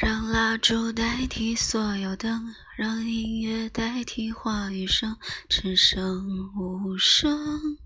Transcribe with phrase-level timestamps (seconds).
[0.00, 5.14] 让蜡烛代替所有灯，让音乐代替话语声，
[5.46, 6.26] 只剩
[6.56, 7.76] 无声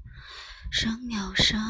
[0.70, 1.60] 声鸟声。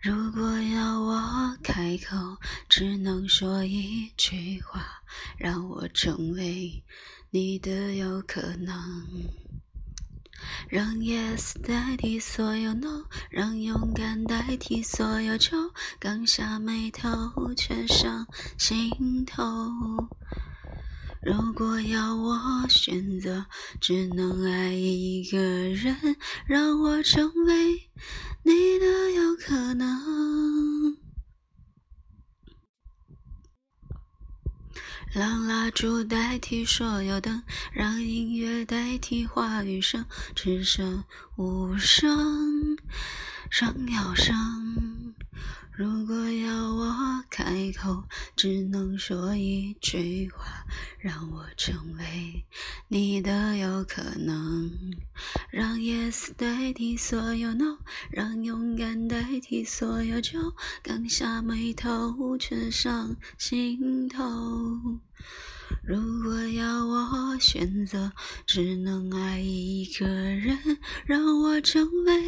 [0.00, 5.02] 如果要我开口，只能说一句话，
[5.36, 6.82] 让我成为
[7.28, 9.06] 你的有可能。
[10.68, 18.26] 让 yes 代替所有 no，让勇敢代替所有酒，刚下眉头，却上
[18.58, 19.42] 心头。
[21.22, 23.46] 如果要我选择，
[23.80, 25.96] 只能爱一个人，
[26.46, 27.88] 让我成为
[28.42, 30.96] 你的游客能。
[35.12, 40.04] 让蜡烛代替所有灯，让音乐代替话语声，
[40.34, 41.04] 只剩
[41.36, 42.76] 无声
[43.50, 45.14] 声鸟声。
[45.72, 46.63] 如果要
[47.54, 48.02] 开口，
[48.34, 50.66] 只能说一句话，
[50.98, 52.44] 让我成为
[52.88, 54.72] 你的有可能。
[55.52, 57.78] 让 yes 代替所有 no，
[58.10, 64.24] 让勇敢代替所有酒，刚下眉头，却上心头。
[65.82, 68.12] 如果要我选择，
[68.46, 70.58] 只能爱一个人，
[71.06, 72.20] 让我成为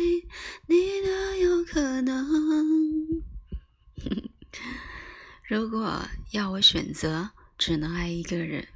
[0.68, 2.25] 你的有可能。
[5.48, 6.02] 如果
[6.32, 8.66] 要我选择，只能爱一个人，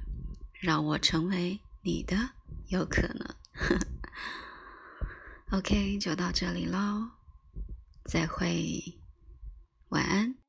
[0.53, 2.15] 让我成为你的
[2.69, 3.35] 有可能。
[5.51, 7.09] OK，就到这里喽，
[8.05, 8.81] 再会，
[9.89, 10.40] 晚安。